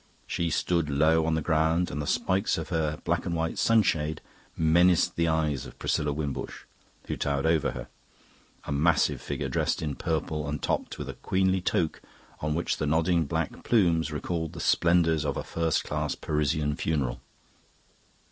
[0.25, 4.19] She stood low on the ground, and the spikes of her black and white sunshade
[4.57, 6.63] menaced the eyes of Priscilla Wimbush,
[7.05, 7.87] who towered over her
[8.63, 11.99] a massive figure dressed in purple and topped with a queenly toque
[12.39, 17.21] on which the nodding black plumes recalled the splendours of a first class Parisian funeral.